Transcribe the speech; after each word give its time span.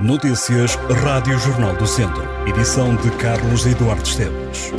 Notícias 0.00 0.76
Rádio 1.04 1.38
Jornal 1.38 1.76
do 1.76 1.86
Centro. 1.86 2.26
Edição 2.46 2.96
de 2.96 3.10
Carlos 3.18 3.66
Eduardo 3.66 4.02
Esteves. 4.02 4.72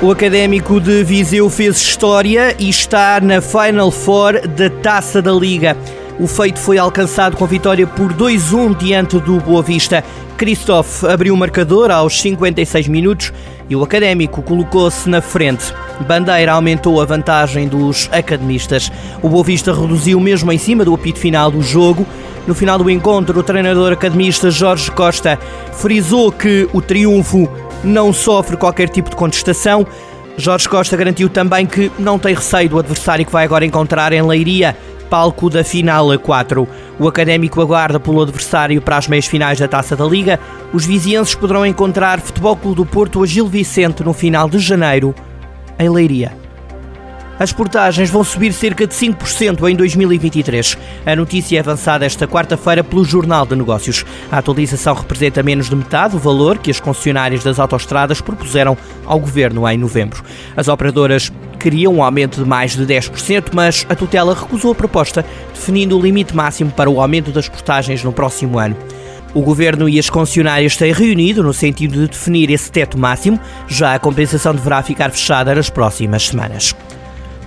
O 0.00 0.12
académico 0.12 0.80
de 0.80 1.02
Viseu 1.02 1.50
fez 1.50 1.78
história 1.78 2.54
e 2.56 2.68
está 2.68 3.20
na 3.20 3.40
Final 3.40 3.90
Four 3.90 4.46
da 4.46 4.70
Taça 4.70 5.20
da 5.20 5.32
Liga. 5.32 5.76
O 6.20 6.28
feito 6.28 6.60
foi 6.60 6.78
alcançado 6.78 7.36
com 7.36 7.44
vitória 7.44 7.84
por 7.84 8.14
2-1 8.14 8.76
diante 8.76 9.18
do 9.18 9.40
Boa 9.40 9.60
Vista. 9.60 10.04
Christophe 10.36 11.04
abriu 11.04 11.34
o 11.34 11.36
marcador 11.36 11.90
aos 11.90 12.20
56 12.20 12.86
minutos 12.86 13.32
e 13.68 13.76
o 13.76 13.82
académico 13.82 14.42
colocou-se 14.42 15.08
na 15.08 15.20
frente. 15.20 15.72
Bandeira 16.06 16.52
aumentou 16.52 17.00
a 17.00 17.04
vantagem 17.04 17.68
dos 17.68 18.08
academistas. 18.12 18.90
O 19.22 19.28
Boa 19.28 19.44
Vista 19.44 19.72
reduziu 19.72 20.18
mesmo 20.20 20.52
em 20.52 20.58
cima 20.58 20.84
do 20.84 20.94
apito 20.94 21.18
final 21.18 21.50
do 21.50 21.62
jogo. 21.62 22.06
No 22.46 22.54
final 22.54 22.78
do 22.78 22.88
encontro, 22.88 23.38
o 23.38 23.42
treinador 23.42 23.92
academista 23.92 24.50
Jorge 24.50 24.90
Costa 24.90 25.38
frisou 25.72 26.32
que 26.32 26.68
o 26.72 26.80
triunfo 26.80 27.48
não 27.84 28.12
sofre 28.12 28.56
qualquer 28.56 28.88
tipo 28.88 29.10
de 29.10 29.16
contestação. 29.16 29.86
Jorge 30.36 30.68
Costa 30.68 30.96
garantiu 30.96 31.28
também 31.28 31.66
que 31.66 31.90
não 31.98 32.18
tem 32.18 32.34
receio 32.34 32.68
do 32.68 32.78
adversário 32.78 33.26
que 33.26 33.32
vai 33.32 33.44
agora 33.44 33.66
encontrar 33.66 34.12
em 34.12 34.22
Leiria, 34.22 34.76
palco 35.08 35.50
da 35.50 35.64
final 35.64 36.10
a 36.10 36.18
4. 36.18 36.68
O 36.98 37.08
académico 37.08 37.60
aguarda 37.60 37.98
pelo 37.98 38.22
adversário 38.22 38.80
para 38.80 38.96
as 38.96 39.08
meias 39.08 39.26
finais 39.26 39.58
da 39.58 39.68
Taça 39.68 39.96
da 39.96 40.04
Liga. 40.04 40.38
Os 40.72 40.84
vizienses 40.84 41.34
poderão 41.34 41.64
encontrar 41.64 42.20
Futebol 42.20 42.56
Clube 42.56 42.76
do 42.76 42.86
Porto 42.86 43.22
a 43.22 43.26
Gil 43.26 43.46
Vicente 43.46 44.02
no 44.02 44.12
final 44.12 44.48
de 44.48 44.58
janeiro, 44.58 45.14
em 45.78 45.88
Leiria. 45.88 46.32
As 47.38 47.52
portagens 47.52 48.10
vão 48.10 48.24
subir 48.24 48.52
cerca 48.52 48.84
de 48.84 48.94
5% 48.94 49.70
em 49.70 49.76
2023. 49.76 50.76
A 51.06 51.14
notícia 51.14 51.56
é 51.56 51.60
avançada 51.60 52.04
esta 52.04 52.26
quarta-feira 52.26 52.82
pelo 52.82 53.04
Jornal 53.04 53.46
de 53.46 53.54
Negócios. 53.54 54.04
A 54.30 54.38
atualização 54.38 54.94
representa 54.94 55.42
menos 55.42 55.70
de 55.70 55.76
metade 55.76 56.14
do 56.14 56.18
valor 56.18 56.58
que 56.58 56.70
as 56.70 56.80
concessionárias 56.80 57.44
das 57.44 57.60
autoestradas 57.60 58.20
propuseram 58.20 58.76
ao 59.06 59.20
governo 59.20 59.68
em 59.68 59.78
novembro. 59.78 60.24
As 60.56 60.66
operadoras 60.66 61.32
queriam 61.58 61.94
um 61.94 62.02
aumento 62.02 62.42
de 62.42 62.48
mais 62.48 62.76
de 62.76 62.86
10%, 62.86 63.50
mas 63.52 63.84
a 63.88 63.94
tutela 63.94 64.34
recusou 64.34 64.72
a 64.72 64.74
proposta, 64.74 65.24
definindo 65.52 65.98
o 65.98 66.02
limite 66.02 66.34
máximo 66.34 66.70
para 66.70 66.88
o 66.88 67.00
aumento 67.00 67.30
das 67.30 67.48
portagens 67.48 68.02
no 68.02 68.12
próximo 68.12 68.58
ano. 68.58 68.76
O 69.34 69.42
Governo 69.42 69.88
e 69.88 69.98
as 69.98 70.08
concessionárias 70.08 70.76
têm 70.76 70.92
reunido 70.92 71.42
no 71.42 71.52
sentido 71.52 72.00
de 72.00 72.08
definir 72.08 72.50
esse 72.50 72.70
teto 72.70 72.96
máximo, 72.96 73.38
já 73.66 73.94
a 73.94 73.98
compensação 73.98 74.54
deverá 74.54 74.82
ficar 74.82 75.10
fechada 75.10 75.54
nas 75.54 75.68
próximas 75.68 76.28
semanas. 76.28 76.74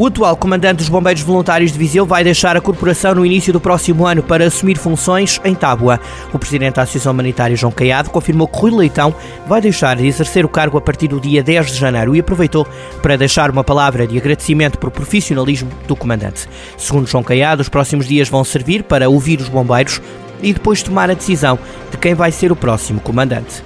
O 0.00 0.06
atual 0.06 0.34
comandante 0.34 0.78
dos 0.78 0.88
Bombeiros 0.88 1.20
Voluntários 1.20 1.72
de 1.72 1.78
Viseu 1.78 2.06
vai 2.06 2.24
deixar 2.24 2.56
a 2.56 2.60
corporação 2.62 3.14
no 3.14 3.26
início 3.26 3.52
do 3.52 3.60
próximo 3.60 4.06
ano 4.06 4.22
para 4.22 4.46
assumir 4.46 4.78
funções 4.78 5.38
em 5.44 5.54
Tábua. 5.54 6.00
O 6.32 6.38
presidente 6.38 6.76
da 6.76 6.84
Associação 6.84 7.12
Humanitária, 7.12 7.54
João 7.54 7.70
Caiado, 7.70 8.08
confirmou 8.08 8.48
que 8.48 8.58
Rui 8.58 8.70
Leitão 8.70 9.14
vai 9.46 9.60
deixar 9.60 9.98
de 9.98 10.06
exercer 10.06 10.42
o 10.42 10.48
cargo 10.48 10.78
a 10.78 10.80
partir 10.80 11.08
do 11.08 11.20
dia 11.20 11.42
10 11.42 11.72
de 11.72 11.76
janeiro 11.76 12.16
e 12.16 12.20
aproveitou 12.20 12.66
para 13.02 13.18
deixar 13.18 13.50
uma 13.50 13.62
palavra 13.62 14.06
de 14.06 14.16
agradecimento 14.16 14.78
por 14.78 14.90
profissionalismo 14.90 15.68
do 15.86 15.94
comandante. 15.94 16.48
Segundo 16.78 17.06
João 17.06 17.22
Caiado, 17.22 17.60
os 17.60 17.68
próximos 17.68 18.08
dias 18.08 18.30
vão 18.30 18.42
servir 18.42 18.84
para 18.84 19.10
ouvir 19.10 19.38
os 19.38 19.50
bombeiros 19.50 20.00
e 20.42 20.54
depois 20.54 20.82
tomar 20.82 21.10
a 21.10 21.14
decisão 21.14 21.58
de 21.90 21.98
quem 21.98 22.14
vai 22.14 22.32
ser 22.32 22.50
o 22.50 22.56
próximo 22.56 23.02
comandante. 23.02 23.62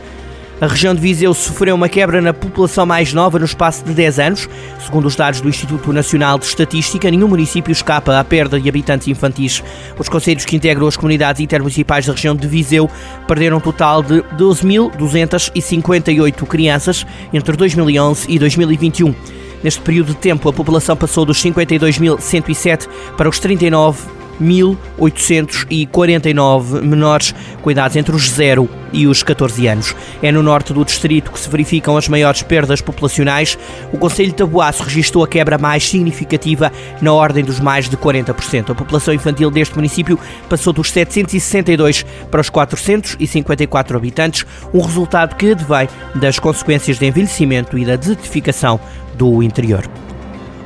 A 0.65 0.67
região 0.67 0.93
de 0.95 1.01
Viseu 1.03 1.35
sofreu 1.35 1.75
uma 1.75 1.91
quebra 1.91 2.23
na 2.23 2.33
população 2.33 2.87
mais 2.87 3.13
nova 3.13 3.39
no 3.39 3.45
espaço 3.45 3.85
de 3.85 3.93
10 3.93 4.19
anos. 4.19 4.49
Segundo 4.83 5.05
os 5.05 5.15
dados 5.15 5.43
do 5.43 5.49
Instituto 5.51 5.93
Nacional 5.93 6.39
de 6.39 6.47
Estatística, 6.47 7.11
nenhum 7.11 7.29
município 7.29 7.71
escapa 7.71 8.19
à 8.19 8.25
perda 8.25 8.59
de 8.59 8.67
habitantes 8.67 9.07
infantis. 9.07 9.63
Os 9.99 10.09
conselhos 10.09 10.47
que 10.47 10.57
integram 10.57 10.87
as 10.87 10.97
comunidades 10.97 11.43
intermunicipais 11.43 12.07
da 12.07 12.15
região 12.15 12.35
de 12.35 12.49
Viseu 12.49 12.89
perderam 13.29 13.59
um 13.59 13.61
total 13.61 14.03
de 14.03 14.23
12.258 14.39 16.47
crianças 16.47 17.07
entre 17.31 17.55
2011 17.59 18.25
e 18.31 18.39
2021. 18.39 19.15
Neste 19.63 19.83
período 19.83 20.15
de 20.15 20.17
tempo, 20.17 20.49
a 20.49 20.53
população 20.55 20.97
passou 20.97 21.27
dos 21.27 21.43
52.107 21.43 22.89
para 23.19 23.29
os 23.29 23.39
39 23.39 24.24
1.849 24.41 26.81
menores 26.83 27.35
cuidados 27.63 27.97
entre 27.97 28.15
os 28.15 28.31
0 28.31 28.69
e 28.93 29.07
os 29.07 29.23
14 29.23 29.67
anos. 29.67 29.95
É 30.23 30.33
no 30.33 30.43
norte 30.43 30.73
do 30.73 30.83
distrito 30.85 31.33
que 31.33 31.41
se 31.41 31.51
verificam 31.51 31.97
as 31.97 32.09
maiores 32.09 32.43
perdas 32.43 32.81
populacionais. 32.81 33.59
O 33.93 33.99
Conselho 33.99 34.31
de 34.31 34.37
Tabuaço 34.37 34.85
registrou 34.85 35.25
a 35.25 35.29
quebra 35.29 35.59
mais 35.59 35.87
significativa 35.89 36.73
na 37.03 37.13
ordem 37.13 37.45
dos 37.45 37.61
mais 37.61 37.89
de 37.89 37.97
40%. 37.97 38.71
A 38.71 38.75
população 38.75 39.13
infantil 39.13 39.51
deste 39.51 39.75
município 39.75 40.19
passou 40.49 40.73
dos 40.73 40.91
762 40.91 42.07
para 42.31 42.41
os 42.41 42.49
454 42.49 43.97
habitantes, 43.97 44.47
um 44.73 44.81
resultado 44.81 45.35
que 45.35 45.51
advém 45.51 45.89
das 46.15 46.39
consequências 46.39 46.99
de 46.99 47.07
envelhecimento 47.07 47.77
e 47.77 47.85
da 47.85 47.97
desertificação 47.97 48.79
do 49.17 49.43
interior. 49.43 49.85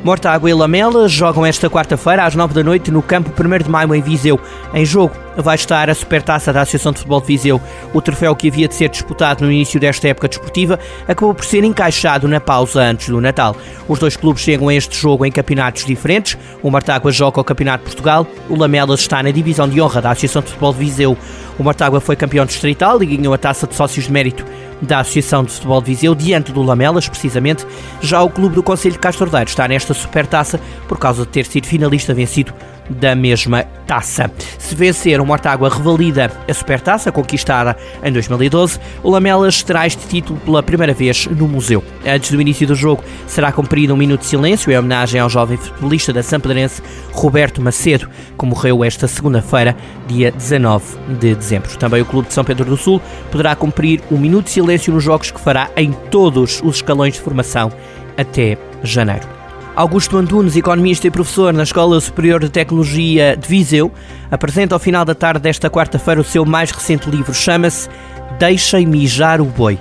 Mortágua 0.05 0.49
e 0.49 0.55
Lamela 0.55 1.09
jogam 1.09 1.45
esta 1.45 1.69
quarta-feira 1.69 2.25
às 2.25 2.35
9 2.35 2.55
da 2.55 2.63
noite 2.63 2.91
no 2.91 3.03
campo 3.03 3.31
1 3.31 3.65
de 3.65 3.71
Maio 3.71 3.95
em 3.95 4.01
Viseu. 4.01 4.41
Em 4.73 4.85
jogo 4.85 5.15
vai 5.43 5.55
estar 5.55 5.89
a 5.89 5.95
Supertaça 5.95 6.53
da 6.53 6.63
Associação 6.63 6.93
de 6.93 6.99
Futebol 6.99 7.21
de 7.21 7.27
Viseu. 7.29 7.61
O 7.95 8.01
troféu 8.01 8.35
que 8.35 8.49
havia 8.49 8.69
de 8.69 8.75
ser 8.75 8.89
disputado 8.89 9.45
no 9.45 9.53
início 9.53 9.79
desta 9.79 10.09
época 10.09 10.29
desportiva 10.29 10.79
acabou 11.07 11.35
por 11.35 11.45
ser 11.45 11.65
encaixado 11.65 12.27
na 12.27 12.41
pausa 12.41 12.81
antes 12.83 13.09
do 13.09 13.21
Natal. 13.21 13.57
Os 13.87 13.99
dois 13.99 14.17
clubes 14.17 14.43
chegam 14.43 14.69
a 14.69 14.75
este 14.75 14.97
jogo 14.97 15.25
em 15.25 15.31
campeonatos 15.31 15.85
diferentes. 15.85 16.37
O 16.63 16.71
Mortágua 16.71 17.13
joga 17.13 17.41
o 17.41 17.45
Campeonato 17.45 17.85
de 17.85 17.91
Portugal, 17.91 18.27
o 18.49 18.57
Lamelas 18.57 19.01
está 19.01 19.23
na 19.23 19.31
divisão 19.31 19.69
de 19.69 19.81
honra 19.81 20.03
da 20.03 20.11
Associação 20.11 20.43
de 20.43 20.49
Futebol 20.49 20.73
de 20.73 20.79
Viseu. 20.81 21.17
O 21.59 21.63
Mortágua 21.63 22.01
foi 22.01 22.15
campeão 22.15 22.47
distrital 22.47 23.03
e 23.03 23.07
ganhou 23.07 23.35
a 23.35 23.39
taça 23.39 23.67
de 23.67 23.75
sócios 23.75 24.07
de 24.07 24.13
mérito 24.13 24.45
da 24.81 25.01
Associação 25.01 25.43
de 25.43 25.53
Futebol 25.53 25.81
de 25.81 25.87
Viseu, 25.89 26.15
diante 26.15 26.53
do 26.53 26.63
Lamelas, 26.63 27.09
precisamente. 27.09 27.67
Já 28.01 28.23
o 28.23 28.31
clube 28.31 28.55
do 28.55 28.63
Conselho 28.63 28.93
de 28.93 29.01
Castro 29.01 29.29
Daire 29.29 29.51
está 29.51 29.67
nesta 29.67 29.93
supertaça 29.93 30.61
por 30.87 30.99
causa 30.99 31.23
de 31.23 31.29
ter 31.29 31.47
sido 31.47 31.67
finalista 31.67 32.15
vencido 32.15 32.55
da 32.89 33.15
mesma 33.15 33.65
taça. 33.87 34.31
Se 34.59 34.75
vencer, 34.75 35.21
o 35.21 35.27
Mortágua 35.27 35.69
revalida 35.69 36.31
a 36.49 36.55
supertaça 36.55 37.11
conquistada 37.11 37.77
em 38.03 38.13
2012. 38.13 38.79
O 39.03 39.11
Lamelas 39.11 39.63
terá 39.63 39.87
este 39.87 40.07
título 40.07 40.39
pela 40.41 40.63
primeira 40.63 40.93
vez 40.93 41.27
no 41.27 41.49
museu. 41.49 41.83
Antes 42.07 42.31
do 42.31 42.41
início 42.41 42.67
do 42.67 42.75
jogo, 42.75 43.03
será 43.27 43.51
cumprido 43.51 43.95
um 43.95 43.97
minuto 43.97 44.21
de 44.21 44.27
silêncio 44.27 44.71
em 44.71 44.79
homenagem 44.79 45.21
ao 45.21 45.31
jovem 45.31 45.57
futebolista 45.57 46.13
da 46.13 46.23
Sampedrense, 46.23 46.83
Roberto 47.13 47.63
Macedo, 47.63 48.09
que 48.39 48.47
morreu 48.47 48.85
esta 48.85 49.09
segunda-feira, 49.09 49.77
dia 50.07 50.31
19 50.31 50.85
de 51.19 51.35
dezembro. 51.35 51.77
Também 51.79 52.03
o 52.03 52.07
Clube 52.07 52.29
de 52.29 52.35
São 52.35 52.45
Pedro 52.45 52.65
do 52.65 52.77
Sul 52.77 53.01
poderá 53.31 53.57
cumprir 53.57 54.03
um 54.11 54.19
minuto 54.19 54.47
de 54.47 54.51
silêncio 54.51 54.93
nos 54.93 55.03
jogos 55.03 55.31
que 55.31 55.41
fará 55.41 55.71
em 55.77 55.93
todos 56.11 56.61
os 56.63 56.77
escalões 56.77 57.15
de 57.15 57.21
formação 57.21 57.73
até 58.17 58.59
janeiro. 58.83 59.38
Augusto 59.79 60.17
Antunes, 60.17 60.57
economista 60.57 61.07
e 61.07 61.11
professor 61.11 61.55
na 61.55 61.63
Escola 61.63 62.01
Superior 62.01 62.41
de 62.41 62.51
Tecnologia 62.51 63.37
de 63.37 63.47
Viseu, 63.47 63.93
apresenta 64.29 64.75
ao 64.75 64.81
final 64.81 65.05
da 65.05 65.15
tarde 65.15 65.39
desta 65.39 65.71
quarta-feira 65.71 66.21
o 66.21 66.25
seu 66.25 66.45
mais 66.45 66.73
recente 66.73 67.09
livro. 67.09 67.33
Chama-se 67.33 67.89
Deixem 68.41 68.85
Mijar 68.85 69.41
o 69.41 69.45
Boi. 69.45 69.79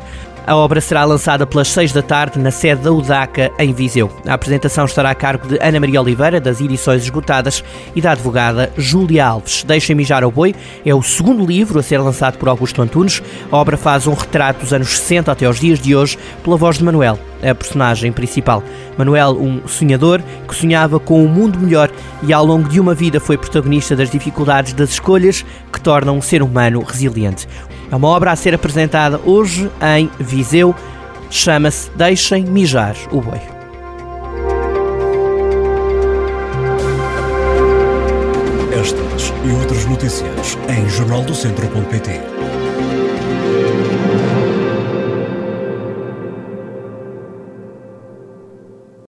A 0.47 0.55
obra 0.55 0.79
será 0.79 1.03
lançada 1.03 1.45
pelas 1.45 1.67
6 1.67 1.91
da 1.91 2.01
tarde 2.01 2.39
na 2.39 2.51
sede 2.51 2.83
da 2.83 2.89
UDACA, 2.89 3.51
em 3.59 3.73
Viseu. 3.73 4.09
A 4.25 4.33
apresentação 4.35 4.85
estará 4.85 5.09
a 5.09 5.15
cargo 5.15 5.45
de 5.45 5.59
Ana 5.61 5.77
Maria 5.77 6.01
Oliveira, 6.01 6.39
das 6.39 6.61
edições 6.61 7.03
esgotadas, 7.03 7.61
e 7.93 7.99
da 7.99 8.13
advogada 8.13 8.71
Júlia 8.77 9.25
Alves. 9.25 9.65
Deixem 9.65 9.93
Mijar 9.93 10.23
ao 10.23 10.31
Boi 10.31 10.55
é 10.85 10.95
o 10.95 11.03
segundo 11.03 11.45
livro 11.45 11.81
a 11.81 11.83
ser 11.83 11.97
lançado 11.97 12.37
por 12.37 12.47
Augusto 12.47 12.81
Antunes. 12.81 13.21
A 13.51 13.57
obra 13.57 13.75
faz 13.75 14.07
um 14.07 14.13
retrato 14.13 14.61
dos 14.61 14.71
anos 14.71 14.97
60 14.97 15.33
até 15.33 15.45
aos 15.45 15.59
dias 15.59 15.79
de 15.79 15.93
hoje, 15.93 16.17
pela 16.45 16.55
voz 16.55 16.77
de 16.77 16.83
Manuel, 16.85 17.19
a 17.43 17.53
personagem 17.53 18.13
principal. 18.13 18.63
Manuel, 18.97 19.37
um 19.37 19.67
sonhador 19.67 20.23
que 20.47 20.55
sonhava 20.55 20.97
com 20.97 21.21
um 21.21 21.27
mundo 21.27 21.59
melhor 21.59 21.91
e 22.23 22.31
ao 22.31 22.45
longo 22.45 22.69
de 22.69 22.79
uma 22.79 22.95
vida 22.95 23.19
foi 23.19 23.37
protagonista 23.37 23.97
das 23.97 24.09
dificuldades 24.09 24.71
das 24.71 24.91
escolhas 24.91 25.45
que 25.73 25.81
tornam 25.81 26.17
um 26.17 26.21
ser 26.21 26.41
humano 26.41 26.81
resiliente. 26.83 27.49
É 27.91 27.95
uma 27.95 28.09
obra 28.09 28.31
a 28.31 28.35
ser 28.35 28.53
apresentada 28.53 29.19
hoje 29.25 29.69
em 29.97 30.09
Viseu. 30.19 30.75
Chama-se 31.29 31.89
Deixem 31.91 32.43
Mijar 32.43 32.95
o 33.11 33.21
Boi. 33.21 33.39
Estas 38.71 39.33
e 39.45 39.51
outras 39.59 39.85
notícias 39.85 40.57
em 40.69 40.87
jornaldocentro.pt 40.89 43.06